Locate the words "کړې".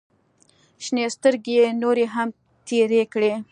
3.13-3.33